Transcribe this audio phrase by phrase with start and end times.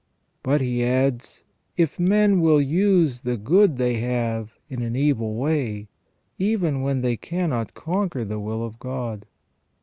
[0.41, 1.43] But," he adds,"
[1.77, 5.89] if men will use the good they have in an evil way,
[6.39, 9.27] even then they cannot conquer the will of God.